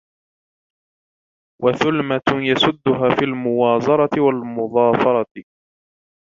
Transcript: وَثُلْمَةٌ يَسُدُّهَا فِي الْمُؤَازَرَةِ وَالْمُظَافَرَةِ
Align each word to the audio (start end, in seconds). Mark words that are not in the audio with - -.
وَثُلْمَةٌ 1.63 2.21
يَسُدُّهَا 2.31 3.15
فِي 3.15 3.25
الْمُؤَازَرَةِ 3.25 4.09
وَالْمُظَافَرَةِ 4.21 5.43